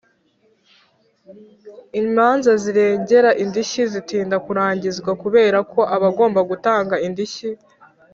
[2.01, 7.49] Imanza ziregera indishyi zitinda kurangizwa kubera ko abagomba gutanga indishyi